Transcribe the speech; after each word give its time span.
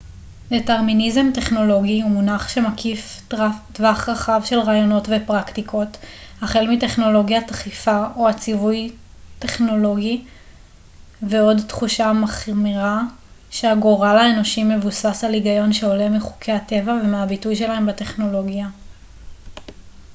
דטרמיניזם 0.53 1.25
טכנולוגי 1.33 2.01
הוא 2.01 2.11
מונח 2.11 2.49
שמקיף 2.49 3.21
טווח 3.73 4.09
רחב 4.09 4.41
של 4.45 4.59
רעיונות 4.59 5.07
ופרקטיקות 5.09 5.87
החל 6.41 6.67
מטכנולוגיית 6.71 7.47
דחיפה 7.47 8.05
או 8.15 8.29
הציווי 8.29 8.91
טכנולוגי 9.39 10.21
ועד 11.21 11.61
תחושה 11.67 12.13
מחמירה 12.13 13.01
שהגורל 13.49 14.17
האנושי 14.17 14.63
מבוסס 14.63 15.23
על 15.23 15.33
היגיון 15.33 15.73
שעולה 15.73 16.09
מחוקי 16.09 16.51
הטבע 16.51 16.93
ומהביטוי 17.03 17.55
שלהם 17.55 17.85
בטכנולוגיה 17.87 18.67